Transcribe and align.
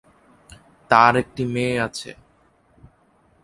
তাঁর 0.91 1.13
একটি 1.21 1.43
মেয়ে 1.53 1.75
আছে। 1.87 2.11